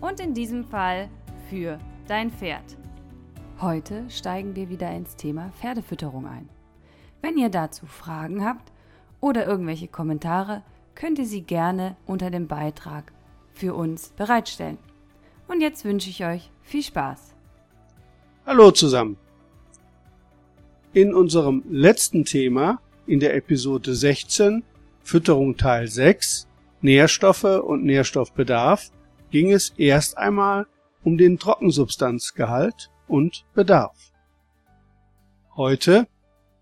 Und 0.00 0.20
in 0.20 0.32
diesem 0.32 0.64
Fall 0.64 1.08
für 1.50 1.78
dein 2.06 2.30
Pferd. 2.30 2.76
Heute 3.60 4.04
steigen 4.08 4.54
wir 4.54 4.68
wieder 4.68 4.90
ins 4.92 5.16
Thema 5.16 5.50
Pferdefütterung 5.60 6.26
ein. 6.26 6.48
Wenn 7.20 7.36
ihr 7.36 7.48
dazu 7.48 7.86
Fragen 7.86 8.44
habt 8.44 8.72
oder 9.20 9.46
irgendwelche 9.46 9.88
Kommentare, 9.88 10.62
könnt 10.94 11.18
ihr 11.18 11.26
sie 11.26 11.42
gerne 11.42 11.96
unter 12.06 12.30
dem 12.30 12.46
Beitrag 12.46 13.12
für 13.52 13.74
uns 13.74 14.10
bereitstellen. 14.10 14.78
Und 15.48 15.60
jetzt 15.60 15.84
wünsche 15.84 16.10
ich 16.10 16.24
euch 16.24 16.50
viel 16.62 16.84
Spaß. 16.84 17.34
Hallo 18.46 18.70
zusammen. 18.70 19.16
In 20.92 21.12
unserem 21.12 21.64
letzten 21.68 22.24
Thema 22.24 22.80
in 23.06 23.18
der 23.18 23.34
Episode 23.34 23.94
16 23.94 24.62
Fütterung 25.02 25.56
Teil 25.56 25.88
6 25.88 26.46
Nährstoffe 26.82 27.44
und 27.44 27.84
Nährstoffbedarf 27.84 28.92
ging 29.30 29.52
es 29.52 29.70
erst 29.76 30.16
einmal 30.18 30.66
um 31.04 31.18
den 31.18 31.38
Trockensubstanzgehalt 31.38 32.90
und 33.06 33.44
Bedarf. 33.54 34.12
Heute 35.56 36.06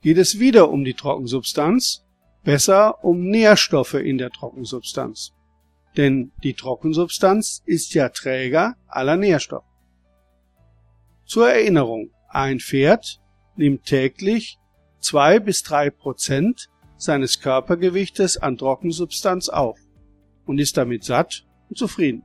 geht 0.02 0.18
es 0.18 0.38
wieder 0.38 0.70
um 0.70 0.84
die 0.84 0.94
Trockensubstanz, 0.94 2.04
besser 2.44 3.04
um 3.04 3.28
Nährstoffe 3.28 3.94
in 3.94 4.18
der 4.18 4.30
Trockensubstanz. 4.30 5.32
Denn 5.96 6.32
die 6.42 6.54
Trockensubstanz 6.54 7.62
ist 7.66 7.94
ja 7.94 8.08
Träger 8.10 8.76
aller 8.86 9.16
Nährstoffe. 9.16 9.64
Zur 11.24 11.50
Erinnerung, 11.50 12.10
ein 12.28 12.60
Pferd 12.60 13.20
nimmt 13.56 13.84
täglich 13.84 14.58
zwei 15.00 15.40
bis 15.40 15.62
drei 15.62 15.90
Prozent 15.90 16.68
seines 16.96 17.40
Körpergewichtes 17.40 18.36
an 18.36 18.56
Trockensubstanz 18.56 19.48
auf 19.48 19.78
und 20.44 20.58
ist 20.58 20.76
damit 20.76 21.04
satt 21.04 21.46
und 21.68 21.76
zufrieden. 21.76 22.22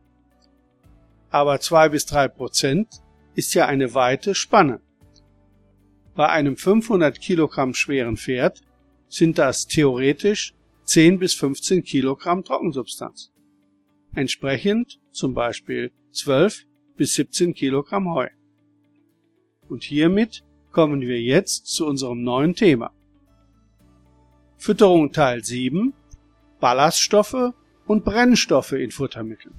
Aber 1.32 1.60
zwei 1.60 1.90
bis 1.90 2.06
drei 2.06 2.28
Prozent 2.28 3.02
ist 3.34 3.54
ja 3.54 3.66
eine 3.66 3.94
weite 3.94 4.36
Spanne. 4.36 4.82
Bei 6.14 6.28
einem 6.30 6.58
500 6.58 7.20
Kilogramm 7.20 7.74
schweren 7.74 8.18
Pferd 8.18 8.62
sind 9.08 9.38
das 9.38 9.66
theoretisch 9.66 10.54
10 10.84 11.20
bis 11.20 11.34
15 11.34 11.84
Kilogramm 11.84 12.44
Trockensubstanz. 12.44 13.32
Entsprechend 14.14 15.00
zum 15.12 15.34
Beispiel 15.34 15.92
12 16.12 16.66
bis 16.98 17.16
17 17.16 17.54
Kilogramm 17.54 18.14
Heu. 18.14 18.28
Und 19.70 19.84
hiermit 19.84 20.44
kommen 20.72 21.02
wir 21.02 21.22
jetzt 21.22 21.68
zu 21.68 21.86
unserem 21.86 22.24
neuen 22.24 22.56
Thema. 22.56 22.92
Fütterung 24.58 25.14
Teil 25.14 25.44
7 25.44 25.94
Ballaststoffe 26.60 27.54
und 27.88 28.06
Brennstoffe 28.06 28.74
in 28.74 28.92
Futtermitteln. 28.92 29.56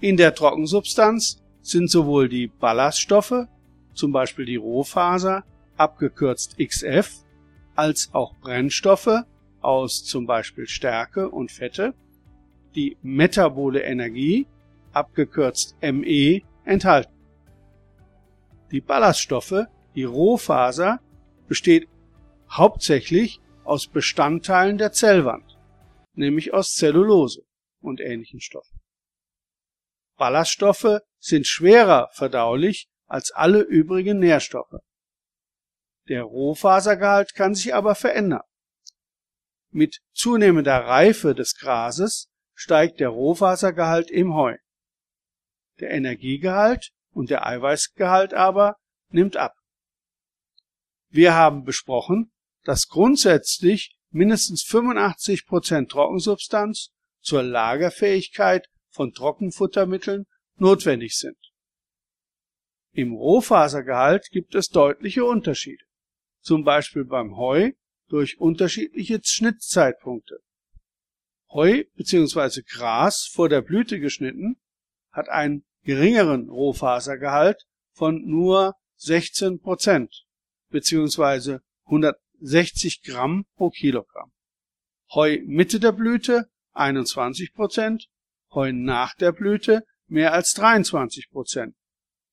In 0.00 0.16
der 0.16 0.34
Trockensubstanz 0.34 1.42
sind 1.62 1.90
sowohl 1.90 2.28
die 2.28 2.48
Ballaststoffe, 2.48 3.46
zum 3.94 4.12
Beispiel 4.12 4.44
die 4.44 4.56
Rohfaser, 4.56 5.44
abgekürzt 5.76 6.56
XF, 6.58 7.24
als 7.74 8.10
auch 8.12 8.34
Brennstoffe 8.40 9.24
aus 9.60 10.04
zum 10.04 10.26
Beispiel 10.26 10.66
Stärke 10.66 11.30
und 11.30 11.50
Fette, 11.50 11.94
die 12.74 12.96
metabole 13.02 13.82
Energie, 13.82 14.46
abgekürzt 14.92 15.76
ME, 15.80 16.42
enthalten. 16.64 17.12
Die 18.70 18.80
Ballaststoffe, 18.80 19.66
die 19.94 20.04
Rohfaser, 20.04 21.00
besteht 21.48 21.88
hauptsächlich 22.50 23.40
aus 23.64 23.86
Bestandteilen 23.86 24.78
der 24.78 24.92
Zellwand, 24.92 25.58
nämlich 26.14 26.52
aus 26.52 26.74
Zellulose 26.74 27.42
und 27.80 28.00
ähnlichen 28.00 28.40
Stoffen. 28.40 28.73
Ballaststoffe 30.16 31.00
sind 31.18 31.46
schwerer 31.46 32.10
verdaulich 32.12 32.88
als 33.06 33.30
alle 33.32 33.60
übrigen 33.60 34.18
Nährstoffe. 34.18 34.80
Der 36.08 36.22
Rohfasergehalt 36.22 37.34
kann 37.34 37.54
sich 37.54 37.74
aber 37.74 37.94
verändern. 37.94 38.42
Mit 39.70 40.00
zunehmender 40.12 40.84
Reife 40.84 41.34
des 41.34 41.56
Grases 41.56 42.28
steigt 42.54 43.00
der 43.00 43.08
Rohfasergehalt 43.08 44.10
im 44.10 44.34
Heu. 44.34 44.56
Der 45.80 45.90
Energiegehalt 45.90 46.90
und 47.10 47.30
der 47.30 47.46
Eiweißgehalt 47.46 48.34
aber 48.34 48.76
nimmt 49.08 49.36
ab. 49.36 49.54
Wir 51.08 51.34
haben 51.34 51.64
besprochen, 51.64 52.32
dass 52.64 52.88
grundsätzlich 52.88 53.96
mindestens 54.10 54.62
85 54.62 55.46
Prozent 55.46 55.90
Trockensubstanz 55.90 56.90
zur 57.20 57.42
Lagerfähigkeit 57.42 58.68
von 58.94 59.12
Trockenfuttermitteln 59.12 60.26
notwendig 60.56 61.18
sind. 61.18 61.36
Im 62.92 63.12
Rohfasergehalt 63.12 64.30
gibt 64.30 64.54
es 64.54 64.68
deutliche 64.68 65.24
Unterschiede, 65.24 65.84
zum 66.40 66.62
Beispiel 66.62 67.04
beim 67.04 67.36
Heu 67.36 67.72
durch 68.08 68.38
unterschiedliche 68.38 69.20
Schnittzeitpunkte. 69.20 70.38
Heu 71.50 71.82
bzw. 71.96 72.62
Gras 72.62 73.26
vor 73.26 73.48
der 73.48 73.62
Blüte 73.62 73.98
geschnitten 73.98 74.56
hat 75.10 75.28
einen 75.28 75.64
geringeren 75.82 76.48
Rohfasergehalt 76.48 77.66
von 77.92 78.24
nur 78.24 78.76
16 78.96 79.58
Prozent 79.60 80.24
bzw. 80.70 81.58
160 81.86 83.02
Gramm 83.02 83.44
pro 83.56 83.70
Kilogramm. 83.70 84.30
Heu 85.12 85.40
Mitte 85.44 85.80
der 85.80 85.92
Blüte 85.92 86.48
21 86.72 87.54
Prozent 87.54 88.08
Heu 88.54 88.72
nach 88.72 89.14
der 89.14 89.32
Blüte 89.32 89.84
mehr 90.06 90.32
als 90.32 90.52
23 90.52 91.30
Prozent. 91.30 91.74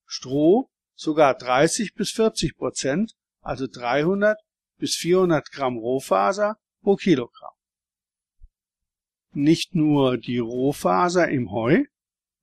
Stroh 0.06 0.70
sogar 0.96 1.36
30 1.36 1.94
bis 1.94 2.12
40 2.12 2.56
Prozent, 2.56 3.14
also 3.42 3.68
300 3.68 4.38
bis 4.78 4.96
400 4.96 5.52
Gramm 5.52 5.78
Rohfaser 5.78 6.58
pro 6.82 6.96
Kilogramm. 6.96 7.54
Nicht 9.34 9.76
nur 9.76 10.18
die 10.18 10.40
Rohfaser 10.40 11.30
im 11.30 11.52
Heu 11.52 11.86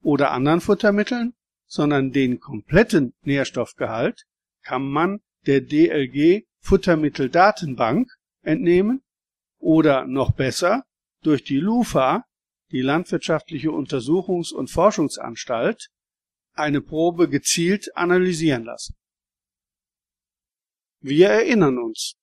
oder 0.00 0.31
anderen 0.31 0.61
Futtermitteln, 0.61 1.34
sondern 1.67 2.12
den 2.12 2.41
kompletten 2.41 3.15
Nährstoffgehalt 3.22 4.25
kann 4.62 4.83
man 4.83 5.21
der 5.47 5.61
DLG 5.61 6.47
Futtermitteldatenbank 6.61 8.11
entnehmen 8.43 9.03
oder 9.59 10.06
noch 10.06 10.33
besser 10.33 10.84
durch 11.22 11.44
die 11.44 11.59
LUFA 11.59 12.25
die 12.71 12.83
Landwirtschaftliche 12.83 13.71
Untersuchungs- 13.71 14.53
und 14.53 14.71
Forschungsanstalt, 14.71 15.89
eine 16.53 16.81
Probe 16.81 17.29
gezielt 17.29 17.97
analysieren 17.97 18.65
lassen. 18.65 18.95
Wir 21.01 21.29
erinnern 21.29 21.79
uns, 21.79 22.15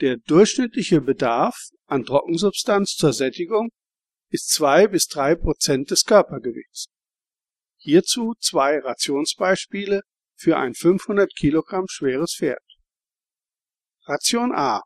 der 0.00 0.16
durchschnittliche 0.16 1.00
Bedarf 1.00 1.56
an 1.86 2.04
Trockensubstanz 2.04 2.94
zur 2.94 3.12
Sättigung 3.12 3.70
ist 4.30 4.48
zwei 4.50 4.86
bis 4.86 5.08
drei 5.08 5.34
Prozent 5.34 5.90
des 5.90 6.04
Körpergewichts. 6.04 6.86
Hierzu 7.76 8.34
zwei 8.38 8.78
Rationsbeispiele 8.78 10.02
für 10.36 10.56
ein 10.56 10.74
500 10.74 11.34
Kilogramm 11.34 11.86
schweres 11.88 12.36
Pferd. 12.38 12.62
Ration 14.06 14.52
A. 14.52 14.82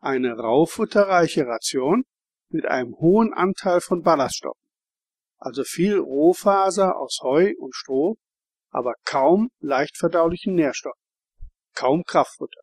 Eine 0.00 0.32
raufutterreiche 0.32 1.46
Ration 1.46 2.04
mit 2.52 2.66
einem 2.66 2.94
hohen 2.96 3.32
Anteil 3.32 3.80
von 3.80 4.02
Ballaststoffen, 4.02 4.60
also 5.38 5.64
viel 5.64 5.98
Rohfaser 5.98 6.96
aus 6.96 7.18
Heu 7.22 7.52
und 7.58 7.74
Stroh, 7.74 8.16
aber 8.70 8.94
kaum 9.04 9.50
leicht 9.60 9.96
verdaulichen 9.96 10.54
Nährstoffen, 10.54 11.00
kaum 11.74 12.04
Kraftfutter. 12.04 12.60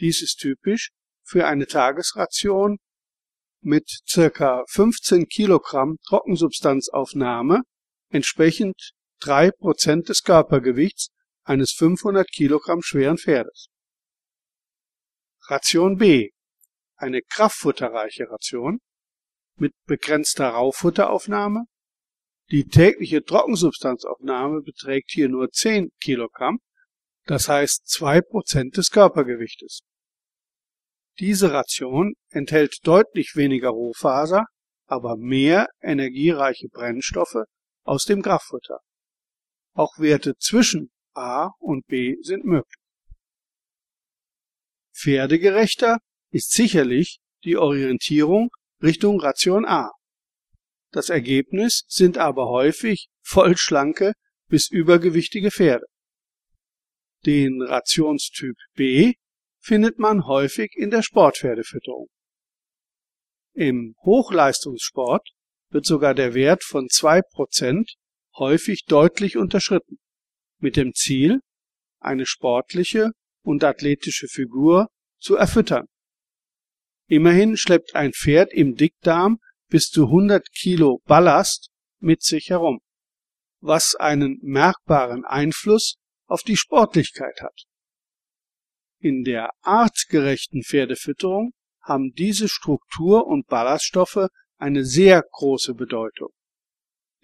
Dies 0.00 0.22
ist 0.22 0.36
typisch 0.36 0.90
für 1.24 1.46
eine 1.46 1.66
Tagesration 1.66 2.78
mit 3.60 3.88
circa 4.06 4.64
15 4.68 5.26
Kilogramm 5.26 5.96
Trockensubstanzaufnahme, 6.06 7.62
entsprechend 8.10 8.92
drei 9.18 9.50
Prozent 9.50 10.08
des 10.08 10.22
Körpergewichts 10.22 11.08
eines 11.44 11.72
500 11.72 12.28
Kilogramm 12.30 12.82
schweren 12.82 13.18
Pferdes. 13.18 13.68
Ration 15.48 15.96
B 15.96 16.30
eine 16.96 17.22
kraftfutterreiche 17.22 18.30
Ration 18.30 18.80
mit 19.56 19.72
begrenzter 19.86 20.48
Rauffutteraufnahme, 20.50 21.64
Die 22.52 22.68
tägliche 22.68 23.24
Trockensubstanzaufnahme 23.24 24.62
beträgt 24.62 25.10
hier 25.10 25.28
nur 25.28 25.50
10 25.50 25.90
Kilogramm, 26.00 26.60
das 27.24 27.48
heißt 27.48 27.88
zwei 27.88 28.20
Prozent 28.20 28.76
des 28.76 28.90
Körpergewichtes. 28.90 29.80
Diese 31.18 31.52
Ration 31.52 32.14
enthält 32.28 32.86
deutlich 32.86 33.32
weniger 33.34 33.70
Rohfaser, 33.70 34.44
aber 34.86 35.16
mehr 35.16 35.66
energiereiche 35.80 36.68
Brennstoffe 36.68 37.44
aus 37.82 38.04
dem 38.04 38.22
Kraftfutter. 38.22 38.78
Auch 39.72 39.98
Werte 39.98 40.36
zwischen 40.38 40.92
A 41.14 41.50
und 41.58 41.86
B 41.86 42.16
sind 42.20 42.44
möglich. 42.44 42.80
Pferdegerechter 44.94 45.98
ist 46.36 46.52
sicherlich 46.52 47.18
die 47.44 47.56
Orientierung 47.56 48.50
Richtung 48.82 49.18
Ration 49.20 49.64
A. 49.64 49.90
Das 50.92 51.08
Ergebnis 51.08 51.84
sind 51.88 52.18
aber 52.18 52.50
häufig 52.50 53.08
vollschlanke 53.22 54.12
bis 54.46 54.70
übergewichtige 54.70 55.50
Pferde. 55.50 55.86
Den 57.24 57.62
Rationstyp 57.62 58.54
B 58.74 59.14
findet 59.60 59.98
man 59.98 60.26
häufig 60.26 60.72
in 60.76 60.90
der 60.90 61.02
Sportpferdefütterung. 61.02 62.08
Im 63.54 63.94
Hochleistungssport 64.04 65.26
wird 65.70 65.86
sogar 65.86 66.12
der 66.12 66.34
Wert 66.34 66.64
von 66.64 66.88
2% 66.88 67.94
häufig 68.36 68.84
deutlich 68.84 69.38
unterschritten, 69.38 69.96
mit 70.58 70.76
dem 70.76 70.92
Ziel, 70.92 71.40
eine 71.98 72.26
sportliche 72.26 73.12
und 73.42 73.64
athletische 73.64 74.28
Figur 74.28 74.88
zu 75.18 75.36
erfüttern. 75.36 75.86
Immerhin 77.08 77.56
schleppt 77.56 77.94
ein 77.94 78.12
Pferd 78.12 78.52
im 78.52 78.74
Dickdarm 78.74 79.38
bis 79.68 79.90
zu 79.90 80.06
100 80.06 80.50
Kilo 80.52 81.00
Ballast 81.04 81.70
mit 81.98 82.22
sich 82.22 82.50
herum, 82.50 82.80
was 83.60 83.94
einen 83.94 84.38
merkbaren 84.42 85.24
Einfluss 85.24 85.96
auf 86.26 86.42
die 86.42 86.56
Sportlichkeit 86.56 87.40
hat. 87.40 87.64
In 88.98 89.22
der 89.22 89.50
artgerechten 89.62 90.62
Pferdefütterung 90.62 91.52
haben 91.80 92.12
diese 92.12 92.48
Struktur- 92.48 93.26
und 93.26 93.46
Ballaststoffe 93.46 94.28
eine 94.58 94.84
sehr 94.84 95.22
große 95.30 95.74
Bedeutung. 95.74 96.30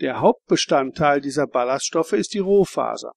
Der 0.01 0.21
Hauptbestandteil 0.21 1.21
dieser 1.21 1.47
Ballaststoffe 1.47 2.13
ist 2.13 2.35
die 2.35 2.39
Rohfaser. 2.39 3.13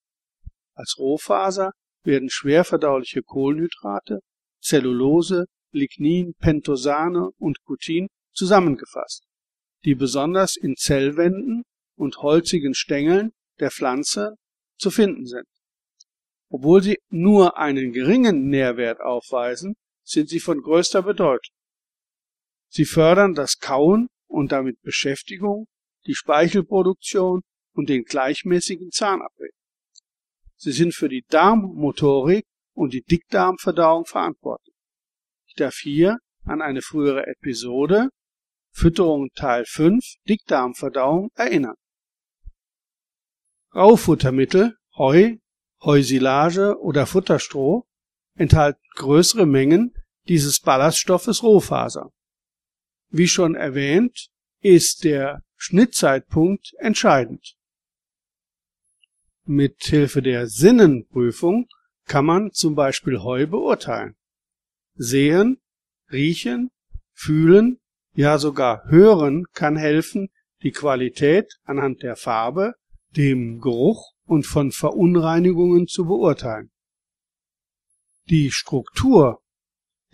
Als 0.74 0.96
Rohfaser 0.98 1.72
werden 2.04 2.30
schwer 2.30 2.64
verdauliche 2.64 3.22
Kohlenhydrate, 3.22 4.20
Zellulose, 4.62 5.46
Lignin, 5.76 6.34
Pentosane 6.40 7.30
und 7.38 7.62
Cutin 7.64 8.08
zusammengefasst, 8.34 9.26
die 9.84 9.96
besonders 9.96 10.56
in 10.56 10.76
Zellwänden 10.76 11.64
und 11.96 12.18
holzigen 12.18 12.74
Stängeln 12.74 13.32
der 13.60 13.72
Pflanze 13.72 14.36
zu 14.78 14.92
finden 14.92 15.26
sind. 15.26 15.48
Obwohl 16.50 16.82
sie 16.82 16.98
nur 17.10 17.58
einen 17.58 17.92
geringen 17.92 18.48
Nährwert 18.48 19.02
aufweisen, 19.02 19.76
sind 20.04 20.30
sie 20.30 20.40
von 20.40 20.62
größter 20.62 21.04
Bedeutung. 21.04 21.54
Sie 22.70 22.86
fördern 22.86 23.34
das 23.34 23.58
Kauen 23.58 24.08
und 24.28 24.52
damit 24.52 24.82
Beschäftigung, 24.82 25.68
die 26.06 26.16
Speichelproduktion 26.16 27.42
und 27.74 27.90
den 27.90 28.04
gleichmäßigen 28.04 28.92
Zahnabrieb. 28.92 29.52
Sie 30.56 30.72
sind 30.72 30.94
für 30.94 31.10
die 31.10 31.24
Darmmotorik 31.30 32.46
und 32.74 32.94
die 32.94 33.02
Dickdarmverdauung 33.02 34.06
verantwortlich. 34.06 34.75
Darf 35.58 35.76
hier 35.76 36.20
an 36.44 36.62
eine 36.62 36.82
frühere 36.82 37.28
Episode 37.28 38.10
Fütterung 38.72 39.30
Teil 39.36 39.64
5 39.66 40.04
Dickdarmverdauung 40.28 41.32
erinnern. 41.36 41.76
Raufuttermittel, 43.74 44.76
Heu, 44.98 45.38
Heusilage 45.82 46.78
oder 46.82 47.06
Futterstroh 47.06 47.86
enthalten 48.36 48.82
größere 48.96 49.46
Mengen 49.46 49.94
dieses 50.28 50.60
Ballaststoffes 50.60 51.42
Rohfaser. 51.42 52.12
Wie 53.10 53.30
schon 53.30 53.56
erwähnt, 53.56 54.28
ist 54.60 55.06
der 55.06 55.42
Schnittzeitpunkt 55.56 56.74
entscheidend. 56.80 57.56
Mit 59.46 59.84
Hilfe 59.84 60.22
der 60.22 60.48
Sinnenprüfung 60.48 61.70
kann 62.06 62.26
man 62.26 62.52
zum 62.52 62.76
Beispiel 62.76 63.22
Heu 63.24 63.48
beurteilen. 63.48 64.18
Sehen, 64.96 65.60
riechen, 66.12 66.72
fühlen 67.14 67.80
ja 68.16 68.38
sogar 68.38 68.86
Hören 68.86 69.46
kann 69.54 69.76
helfen, 69.76 70.30
die 70.64 70.72
Qualität 70.72 71.54
anhand 71.64 72.02
der 72.02 72.16
Farbe, 72.16 72.74
dem 73.16 73.60
Geruch 73.60 74.14
und 74.26 74.46
von 74.46 74.72
Verunreinigungen 74.72 75.88
zu 75.88 76.06
beurteilen. 76.06 76.72
Die 78.30 78.52
Struktur, 78.52 79.42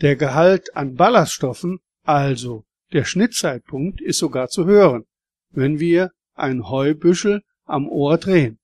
der 0.02 0.16
Gehalt 0.16 0.76
an 0.76 0.96
Ballaststoffen, 0.96 1.80
also 2.04 2.66
der 2.92 3.06
Schnittzeitpunkt, 3.06 4.02
ist 4.02 4.18
sogar 4.18 4.50
zu 4.50 4.66
hören, 4.66 5.06
wenn 5.52 5.80
wir 5.80 6.12
ein 6.34 6.68
Heubüschel 6.68 7.42
am 7.66 7.88
Ohr 7.88 8.18
drehen. 8.18 8.60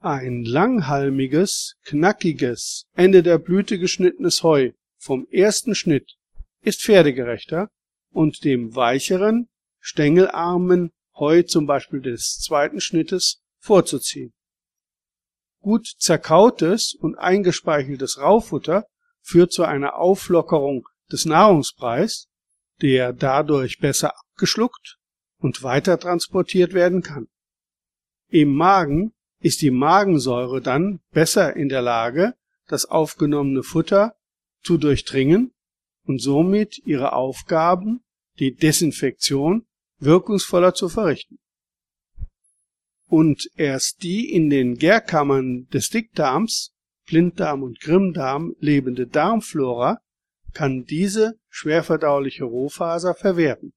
Ein 0.00 0.44
langhalmiges, 0.44 1.76
knackiges, 1.84 2.84
Ende 2.94 3.22
der 3.22 3.38
Blüte 3.38 3.78
geschnittenes 3.78 4.42
Heu 4.42 4.72
vom 4.98 5.26
ersten 5.30 5.74
Schnitt 5.74 6.16
ist 6.60 6.82
pferdegerechter 6.82 7.70
und 8.10 8.44
dem 8.44 8.74
weicheren, 8.74 9.48
stängelarmen 9.80 10.90
Heu 11.14 11.42
zum 11.42 11.66
Beispiel 11.66 12.02
des 12.02 12.38
zweiten 12.38 12.80
Schnittes 12.80 13.40
vorzuziehen. 13.58 14.34
Gut 15.60 15.86
zerkautes 15.98 16.94
und 16.94 17.16
eingespeicheltes 17.16 18.18
Raufutter 18.18 18.86
führt 19.22 19.52
zu 19.52 19.64
einer 19.64 19.96
Auflockerung 19.96 20.86
des 21.10 21.24
Nahrungspreis, 21.24 22.28
der 22.82 23.12
dadurch 23.12 23.78
besser 23.78 24.16
abgeschluckt 24.16 24.98
und 25.38 25.62
weiter 25.62 25.98
transportiert 25.98 26.74
werden 26.74 27.02
kann. 27.02 27.28
Im 28.28 28.54
Magen 28.54 29.12
ist 29.46 29.62
die 29.62 29.70
Magensäure 29.70 30.60
dann 30.60 30.98
besser 31.12 31.54
in 31.54 31.68
der 31.68 31.80
Lage, 31.80 32.34
das 32.66 32.84
aufgenommene 32.84 33.62
Futter 33.62 34.16
zu 34.64 34.76
durchdringen 34.76 35.52
und 36.02 36.20
somit 36.20 36.84
ihre 36.84 37.12
Aufgaben 37.12 38.00
die 38.40 38.56
Desinfektion 38.56 39.64
wirkungsvoller 40.00 40.74
zu 40.74 40.88
verrichten. 40.88 41.38
Und 43.06 43.48
erst 43.54 44.02
die 44.02 44.32
in 44.32 44.50
den 44.50 44.78
Gärkammern 44.78 45.68
des 45.68 45.90
Dickdarms, 45.90 46.74
Blinddarm 47.06 47.62
und 47.62 47.78
Grimmdarm 47.78 48.56
lebende 48.58 49.06
Darmflora 49.06 50.00
kann 50.54 50.82
diese 50.82 51.38
schwerverdauliche 51.48 52.42
Rohfaser 52.42 53.14
verwerten. 53.14 53.74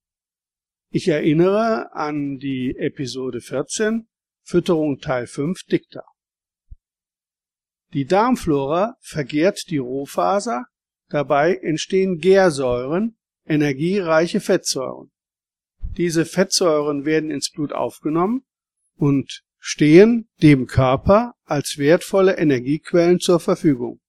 Ich 0.89 1.07
erinnere 1.07 1.93
an 1.93 2.39
die 2.39 2.75
Episode 2.75 3.39
14, 3.39 4.08
Fütterung 4.49 4.99
Teil 4.99 5.27
5 5.27 5.65
Dickdarm. 5.65 6.07
Die 7.93 8.05
Darmflora 8.05 8.95
vergehrt 8.99 9.69
die 9.69 9.77
Rohfaser, 9.77 10.65
dabei 11.07 11.57
entstehen 11.57 12.17
Gärsäuren, 12.17 13.15
energiereiche 13.45 14.39
Fettsäuren. 14.39 15.11
Diese 15.97 16.25
Fettsäuren 16.25 17.05
werden 17.05 17.29
ins 17.29 17.51
Blut 17.51 17.73
aufgenommen 17.73 18.43
und 18.95 19.43
stehen 19.59 20.29
dem 20.41 20.65
Körper 20.65 21.35
als 21.43 21.77
wertvolle 21.77 22.37
Energiequellen 22.39 23.19
zur 23.19 23.39
Verfügung. 23.39 24.01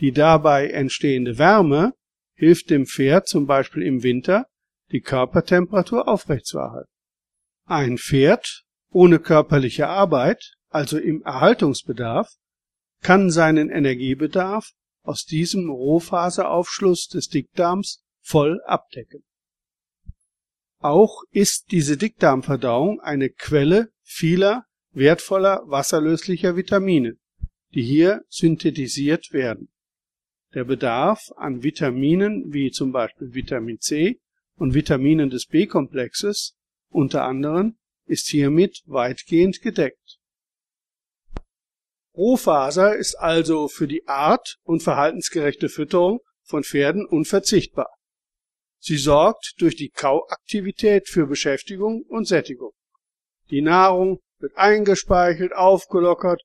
Die 0.00 0.10
dabei 0.10 0.70
entstehende 0.70 1.38
Wärme 1.38 1.94
hilft 2.34 2.70
dem 2.70 2.84
Pferd 2.84 3.28
zum 3.28 3.46
Beispiel 3.46 3.84
im 3.84 4.02
Winter, 4.02 4.48
die 4.90 5.02
Körpertemperatur 5.02 6.08
aufrechtzuerhalten. 6.08 6.90
Ein 7.64 7.96
Pferd 7.96 8.65
ohne 8.96 9.18
körperliche 9.18 9.88
Arbeit, 9.88 10.54
also 10.70 10.96
im 10.96 11.22
Erhaltungsbedarf, 11.22 12.32
kann 13.02 13.30
seinen 13.30 13.68
Energiebedarf 13.68 14.70
aus 15.02 15.26
diesem 15.26 15.68
Rohfaseraufschluss 15.68 17.08
des 17.08 17.28
Dickdarms 17.28 18.02
voll 18.22 18.58
abdecken. 18.64 19.22
Auch 20.78 21.24
ist 21.30 21.72
diese 21.72 21.98
Dickdarmverdauung 21.98 23.00
eine 23.00 23.28
Quelle 23.28 23.90
vieler 24.02 24.64
wertvoller 24.92 25.60
wasserlöslicher 25.66 26.56
Vitamine, 26.56 27.18
die 27.74 27.82
hier 27.82 28.24
synthetisiert 28.30 29.30
werden. 29.30 29.68
Der 30.54 30.64
Bedarf 30.64 31.32
an 31.36 31.62
Vitaminen 31.62 32.50
wie 32.50 32.70
zum 32.70 32.92
Beispiel 32.92 33.34
Vitamin 33.34 33.78
C 33.78 34.22
und 34.54 34.72
Vitaminen 34.72 35.28
des 35.28 35.44
B-Komplexes 35.44 36.56
unter 36.88 37.26
anderem 37.26 37.76
ist 38.06 38.28
hiermit 38.28 38.82
weitgehend 38.86 39.60
gedeckt. 39.60 40.18
Rohfaser 42.16 42.96
ist 42.96 43.14
also 43.16 43.68
für 43.68 43.86
die 43.86 44.06
art- 44.06 44.56
und 44.62 44.82
verhaltensgerechte 44.82 45.68
Fütterung 45.68 46.20
von 46.42 46.64
Pferden 46.64 47.04
unverzichtbar. 47.04 47.90
Sie 48.78 48.96
sorgt 48.96 49.54
durch 49.58 49.76
die 49.76 49.90
Kauaktivität 49.90 51.08
für 51.08 51.26
Beschäftigung 51.26 52.04
und 52.08 52.26
Sättigung. 52.26 52.72
Die 53.50 53.60
Nahrung 53.60 54.20
wird 54.38 54.56
eingespeichert, 54.56 55.52
aufgelockert 55.54 56.42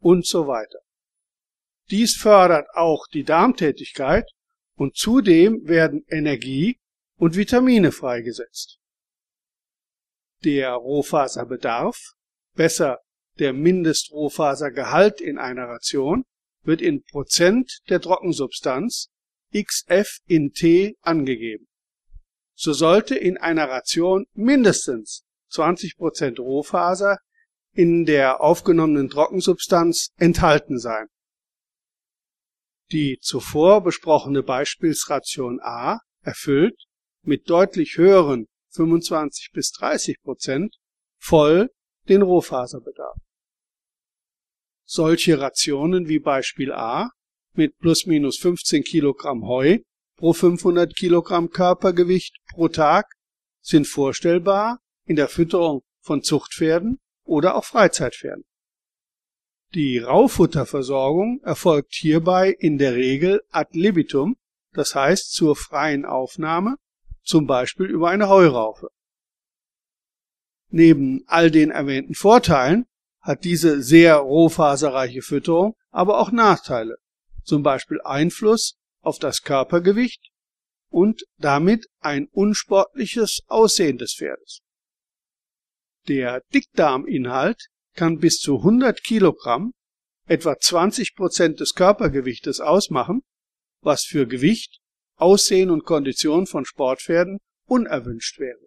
und 0.00 0.26
so 0.26 0.46
weiter. 0.46 0.78
Dies 1.90 2.16
fördert 2.16 2.66
auch 2.74 3.06
die 3.12 3.24
Darmtätigkeit 3.24 4.28
und 4.74 4.96
zudem 4.96 5.68
werden 5.68 6.04
Energie 6.08 6.78
und 7.16 7.36
Vitamine 7.36 7.92
freigesetzt. 7.92 8.78
Der 10.44 10.72
Rohfaserbedarf, 10.72 11.98
besser 12.54 12.98
der 13.38 13.52
Mindestrohfasergehalt 13.52 15.20
in 15.20 15.38
einer 15.38 15.68
Ration, 15.68 16.24
wird 16.64 16.80
in 16.82 17.02
Prozent 17.04 17.80
der 17.88 18.00
Trockensubstanz 18.00 19.08
XF 19.54 20.18
in 20.26 20.52
T 20.52 20.96
angegeben. 21.00 21.66
So 22.54 22.72
sollte 22.72 23.14
in 23.14 23.36
einer 23.38 23.68
Ration 23.68 24.26
mindestens 24.34 25.24
20% 25.52 26.40
Rohfaser 26.40 27.18
in 27.72 28.04
der 28.04 28.40
aufgenommenen 28.40 29.08
Trockensubstanz 29.08 30.10
enthalten 30.16 30.78
sein. 30.78 31.06
Die 32.90 33.18
zuvor 33.20 33.82
besprochene 33.82 34.42
Beispielsration 34.42 35.60
A 35.62 36.00
erfüllt 36.20 36.78
mit 37.22 37.48
deutlich 37.48 37.96
höheren 37.96 38.46
25 38.72 39.50
bis 39.52 39.70
30 39.72 40.20
Prozent 40.22 40.76
voll 41.18 41.70
den 42.08 42.22
Rohfaserbedarf. 42.22 43.16
Solche 44.84 45.40
Rationen 45.40 46.08
wie 46.08 46.18
Beispiel 46.18 46.72
A 46.72 47.10
mit 47.54 47.78
plus 47.78 48.06
minus 48.06 48.38
15 48.38 48.82
Kilogramm 48.82 49.46
Heu 49.46 49.78
pro 50.16 50.32
500 50.32 50.94
Kilogramm 50.96 51.50
Körpergewicht 51.50 52.36
pro 52.52 52.68
Tag 52.68 53.06
sind 53.60 53.86
vorstellbar 53.86 54.80
in 55.06 55.16
der 55.16 55.28
Fütterung 55.28 55.82
von 56.00 56.22
Zuchtpferden 56.22 56.98
oder 57.24 57.54
auch 57.54 57.64
Freizeitpferden. 57.64 58.44
Die 59.74 59.98
Rauffutterversorgung 59.98 61.40
erfolgt 61.42 61.94
hierbei 61.94 62.50
in 62.50 62.76
der 62.76 62.94
Regel 62.94 63.42
ad 63.50 63.70
libitum, 63.72 64.36
das 64.72 64.94
heißt 64.94 65.32
zur 65.32 65.56
freien 65.56 66.04
Aufnahme, 66.04 66.76
zum 67.22 67.46
Beispiel 67.46 67.86
über 67.86 68.10
eine 68.10 68.28
Heuraufe. 68.28 68.88
Neben 70.68 71.22
all 71.26 71.50
den 71.50 71.70
erwähnten 71.70 72.14
Vorteilen 72.14 72.86
hat 73.20 73.44
diese 73.44 73.82
sehr 73.82 74.16
rohfaserreiche 74.16 75.22
Fütterung 75.22 75.74
aber 75.92 76.18
auch 76.18 76.32
Nachteile, 76.32 76.96
zum 77.44 77.62
Beispiel 77.62 78.00
Einfluss 78.02 78.78
auf 79.02 79.18
das 79.18 79.42
Körpergewicht 79.42 80.30
und 80.88 81.22
damit 81.36 81.86
ein 82.00 82.26
unsportliches 82.32 83.42
Aussehen 83.46 83.98
des 83.98 84.14
Pferdes. 84.14 84.60
Der 86.08 86.42
Dickdarminhalt 86.52 87.68
kann 87.94 88.18
bis 88.18 88.38
zu 88.38 88.58
100 88.58 89.04
Kilogramm, 89.04 89.72
etwa 90.26 90.58
20 90.58 91.14
Prozent 91.14 91.60
des 91.60 91.74
Körpergewichtes 91.74 92.60
ausmachen, 92.60 93.22
was 93.80 94.04
für 94.04 94.26
Gewicht, 94.26 94.80
Aussehen 95.22 95.70
und 95.70 95.84
Kondition 95.84 96.48
von 96.48 96.64
Sportpferden 96.64 97.38
unerwünscht 97.66 98.40
wäre. 98.40 98.66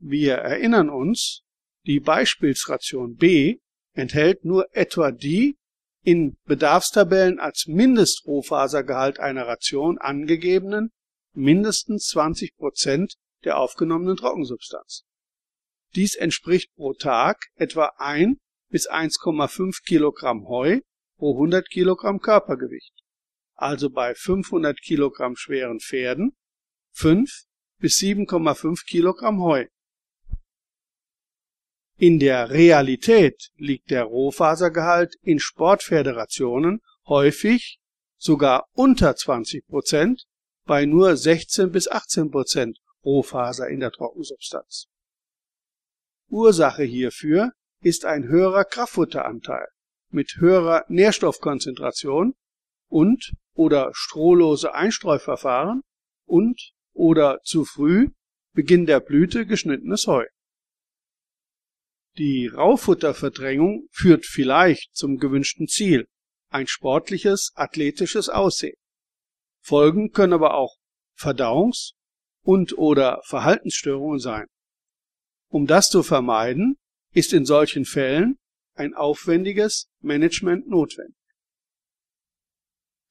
Wir 0.00 0.34
erinnern 0.34 0.90
uns, 0.90 1.42
die 1.86 2.00
Beispielsration 2.00 3.14
B 3.14 3.58
enthält 3.94 4.44
nur 4.44 4.66
etwa 4.74 5.12
die 5.12 5.56
in 6.02 6.36
Bedarfstabellen 6.46 7.38
als 7.38 7.66
Mindestrohfasergehalt 7.68 9.20
einer 9.20 9.46
Ration 9.46 9.98
angegebenen 9.98 10.90
mindestens 11.32 12.08
20 12.08 12.56
Prozent 12.56 13.14
der 13.44 13.56
aufgenommenen 13.56 14.16
Trockensubstanz. 14.16 15.04
Dies 15.94 16.16
entspricht 16.16 16.74
pro 16.74 16.92
Tag 16.92 17.36
etwa 17.54 17.92
1 17.98 18.36
bis 18.68 18.90
1,5 18.90 19.84
Kilogramm 19.86 20.48
Heu 20.48 20.80
pro 21.18 21.34
100 21.34 21.70
Kilogramm 21.70 22.18
Körpergewicht, 22.18 22.94
also 23.60 23.90
bei 23.90 24.14
500 24.14 24.80
Kilogramm 24.80 25.36
schweren 25.36 25.80
Pferden 25.80 26.32
5 26.92 27.44
bis 27.78 27.98
7,5 27.98 28.86
Kilogramm 28.86 29.42
Heu. 29.42 29.66
In 31.96 32.18
der 32.18 32.50
Realität 32.50 33.50
liegt 33.56 33.90
der 33.90 34.04
Rohfasergehalt 34.04 35.16
in 35.20 35.38
Sportpferderationen 35.38 36.80
häufig 37.06 37.78
sogar 38.16 38.66
unter 38.72 39.14
20 39.14 39.66
Prozent 39.66 40.24
bei 40.64 40.86
nur 40.86 41.16
16 41.16 41.70
bis 41.70 41.88
18 41.88 42.30
Prozent 42.30 42.78
Rohfaser 43.04 43.68
in 43.68 43.80
der 43.80 43.90
Trockensubstanz. 43.92 44.86
Ursache 46.28 46.84
hierfür 46.84 47.52
ist 47.82 48.04
ein 48.04 48.28
höherer 48.28 48.64
Kraftfutteranteil 48.64 49.68
mit 50.10 50.36
höherer 50.38 50.84
Nährstoffkonzentration 50.88 52.34
und 52.90 53.32
oder 53.54 53.90
strohlose 53.94 54.74
Einstreuverfahren 54.74 55.82
und 56.26 56.72
oder 56.92 57.38
zu 57.44 57.64
früh 57.64 58.08
Beginn 58.52 58.84
der 58.84 59.00
Blüte 59.00 59.46
geschnittenes 59.46 60.06
Heu. 60.06 60.26
Die 62.18 62.48
Rauffutterverdrängung 62.48 63.86
führt 63.92 64.26
vielleicht 64.26 64.94
zum 64.94 65.18
gewünschten 65.18 65.68
Ziel, 65.68 66.06
ein 66.48 66.66
sportliches, 66.66 67.52
athletisches 67.54 68.28
Aussehen. 68.28 68.76
Folgen 69.62 70.10
können 70.10 70.32
aber 70.32 70.54
auch 70.54 70.76
Verdauungs- 71.16 71.92
und 72.42 72.76
oder 72.76 73.22
Verhaltensstörungen 73.24 74.18
sein. 74.18 74.46
Um 75.48 75.66
das 75.66 75.88
zu 75.88 76.02
vermeiden, 76.02 76.76
ist 77.12 77.32
in 77.32 77.44
solchen 77.44 77.84
Fällen 77.84 78.36
ein 78.74 78.94
aufwendiges 78.94 79.88
Management 80.00 80.68
notwendig. 80.68 81.19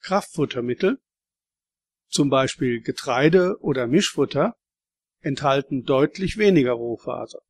Kraftfuttermittel, 0.01 0.99
zum 2.09 2.29
Beispiel 2.29 2.81
Getreide 2.81 3.57
oder 3.59 3.87
Mischfutter, 3.87 4.55
enthalten 5.21 5.83
deutlich 5.83 6.37
weniger 6.37 6.73
Rohfaser. 6.73 7.41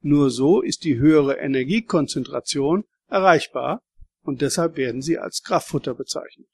Nur 0.00 0.30
so 0.30 0.60
ist 0.60 0.84
die 0.84 0.98
höhere 0.98 1.36
Energiekonzentration 1.38 2.84
erreichbar 3.08 3.82
und 4.22 4.42
deshalb 4.42 4.76
werden 4.76 5.02
sie 5.02 5.18
als 5.18 5.42
Kraftfutter 5.42 5.94
bezeichnet. 5.94 6.48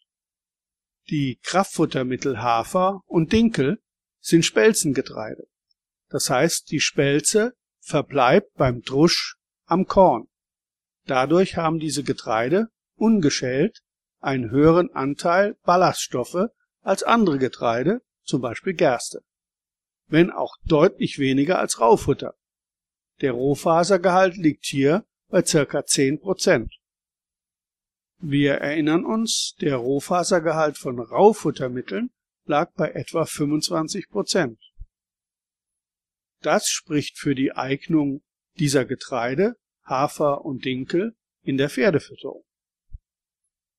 Die 1.11 1.39
Kraftfuttermittel 1.43 2.43
Hafer 2.43 3.03
und 3.07 3.33
Dinkel 3.33 3.81
sind 4.21 4.45
Spelzengetreide. 4.45 5.49
Das 6.09 6.29
heißt, 6.29 6.71
die 6.71 6.81
Spelze 6.81 7.55
verbleibt 7.81 8.55
beim 8.55 8.83
Drusch 8.83 9.37
am 9.65 9.87
Korn. 9.87 10.29
Dadurch 11.07 11.57
haben 11.57 11.79
diese 11.79 12.03
Getreide 12.03 12.69
ungeschält 12.97 13.81
einen 14.21 14.51
höheren 14.51 14.91
Anteil 14.91 15.57
Ballaststoffe 15.65 16.49
als 16.83 17.03
andere 17.03 17.39
Getreide, 17.39 18.03
zum 18.25 18.41
Beispiel 18.41 18.75
Gerste, 18.75 19.23
wenn 20.07 20.31
auch 20.31 20.57
deutlich 20.65 21.19
weniger 21.19 21.59
als 21.59 21.81
Raufutter. 21.81 22.35
Der 23.21 23.33
Rohfasergehalt 23.33 24.37
liegt 24.37 24.67
hier 24.67 25.05
bei 25.29 25.45
circa 25.45 25.85
10 25.85 26.21
Prozent. 26.21 26.75
Wir 28.21 28.55
erinnern 28.55 29.05
uns, 29.05 29.55
der 29.61 29.77
Rohfasergehalt 29.77 30.77
von 30.77 30.99
Raufuttermitteln 30.99 32.11
lag 32.45 32.73
bei 32.75 32.91
etwa 32.91 33.25
25 33.25 34.09
Prozent. 34.09 34.59
Das 36.41 36.69
spricht 36.69 37.19
für 37.19 37.35
die 37.35 37.53
Eignung 37.53 38.23
dieser 38.59 38.85
Getreide, 38.85 39.57
Hafer 39.85 40.45
und 40.45 40.65
Dinkel 40.65 41.17
in 41.43 41.57
der 41.57 41.71
Pferdefütterung. 41.71 42.45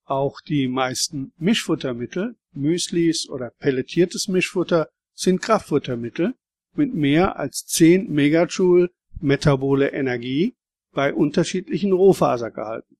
Auch 0.09 0.41
die 0.41 0.67
meisten 0.67 1.33
Mischfuttermittel, 1.37 2.35
Müslis 2.51 3.29
oder 3.29 3.51
pelletiertes 3.51 4.27
Mischfutter 4.27 4.89
sind 5.13 5.39
Kraftfuttermittel 5.39 6.33
mit 6.73 6.95
mehr 6.95 7.37
als 7.37 7.67
10 7.67 8.09
Megajoule 8.09 8.89
metabole 9.19 9.91
Energie 9.91 10.55
bei 10.93 11.13
unterschiedlichen 11.13 11.91
Rohfasergehalten. 11.93 12.97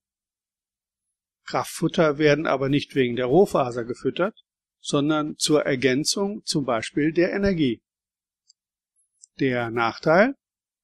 Kraftfutter 1.45 2.19
werden 2.19 2.45
aber 2.45 2.69
nicht 2.69 2.93
wegen 2.93 3.15
der 3.15 3.25
Rohfaser 3.25 3.85
gefüttert, 3.85 4.43
sondern 4.79 5.35
zur 5.39 5.65
Ergänzung 5.65 6.45
zum 6.45 6.63
Beispiel 6.63 7.11
der 7.11 7.33
Energie. 7.33 7.81
Der 9.39 9.71
Nachteil? 9.71 10.35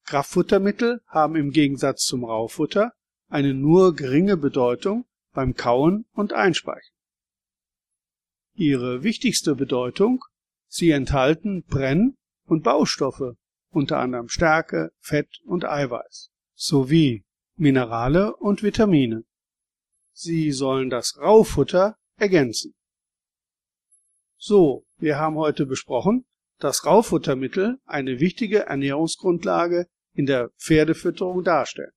Kraftfuttermittel 0.06 1.02
haben 1.06 1.36
im 1.36 1.52
Gegensatz 1.52 2.02
zum 2.02 2.24
Raufutter 2.24 2.94
eine 3.28 3.54
nur 3.54 3.94
geringe 3.94 4.36
Bedeutung 4.36 5.06
beim 5.36 5.54
Kauen 5.54 6.06
und 6.14 6.32
Einspeichen. 6.32 6.94
Ihre 8.54 9.02
wichtigste 9.02 9.54
Bedeutung? 9.54 10.24
Sie 10.66 10.90
enthalten 10.90 11.62
Brenn- 11.62 12.16
und 12.46 12.64
Baustoffe, 12.64 13.36
unter 13.68 13.98
anderem 13.98 14.30
Stärke, 14.30 14.92
Fett 14.98 15.28
und 15.44 15.66
Eiweiß, 15.66 16.30
sowie 16.54 17.26
Minerale 17.54 18.34
und 18.34 18.62
Vitamine. 18.62 19.24
Sie 20.12 20.52
sollen 20.52 20.88
das 20.88 21.18
Raufutter 21.18 21.98
ergänzen. 22.16 22.74
So, 24.38 24.86
wir 24.96 25.18
haben 25.18 25.36
heute 25.36 25.66
besprochen, 25.66 26.24
dass 26.58 26.86
Raufuttermittel 26.86 27.78
eine 27.84 28.20
wichtige 28.20 28.60
Ernährungsgrundlage 28.60 29.86
in 30.14 30.24
der 30.24 30.48
Pferdefütterung 30.56 31.44
darstellen. 31.44 31.92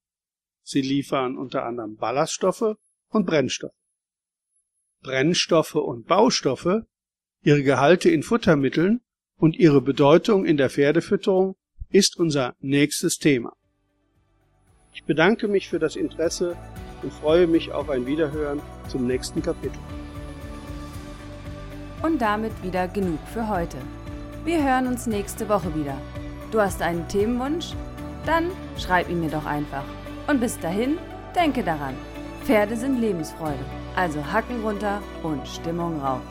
Sie 0.62 0.82
liefern 0.82 1.38
unter 1.38 1.64
anderem 1.64 1.96
Ballaststoffe 1.96 2.76
und 3.10 3.26
Brennstoffe. 3.26 3.74
Brennstoffe 5.02 5.76
und 5.76 6.08
Baustoffe, 6.08 6.84
ihre 7.42 7.64
Gehalte 7.64 8.10
in 8.10 8.24
Futtermitteln 8.24 9.02
und 9.38 9.56
ihre 9.56 9.82
Bedeutung 9.82 10.46
in 10.46 10.58
der 10.58 10.70
Pferdefütterung 10.70 11.56
ist 11.90 12.18
unser 12.18 12.56
nächstes 12.60 13.18
Thema. 13.18 13.54
Ich 14.94 15.04
bedanke 15.06 15.48
mich 15.48 15.70
für 15.70 15.80
das 15.80 15.96
Interesse 15.96 16.58
und 17.02 17.14
freue 17.14 17.48
mich 17.48 17.72
auf 17.72 17.90
ein 17.90 18.06
Wiederhören 18.06 18.62
zum 18.90 19.08
nächsten 19.08 19.42
Kapitel. 19.42 19.80
Und 22.02 22.22
damit 22.22 22.52
wieder 22.64 22.88
genug 22.88 23.20
für 23.34 23.48
heute. 23.48 23.78
Wir 24.46 24.64
hören 24.64 24.88
uns 24.88 25.06
nächste 25.06 25.48
Woche 25.50 25.74
wieder. 25.76 26.00
Du 26.52 26.60
hast 26.60 26.82
einen 26.82 27.08
Themenwunsch? 27.08 27.74
Dann 28.26 28.52
schreib 28.78 29.10
ihn 29.10 29.22
mir 29.22 29.30
doch 29.30 29.46
einfach. 29.46 29.84
Und 30.28 30.40
bis 30.40 30.60
dahin, 30.60 30.98
denke 31.36 31.64
daran, 31.64 31.96
Pferde 32.44 32.76
sind 32.76 33.00
Lebensfreude. 33.00 33.64
Also 33.96 34.24
Hacken 34.24 34.62
runter 34.64 35.02
und 35.24 35.48
Stimmung 35.48 36.02
rauf. 36.02 36.22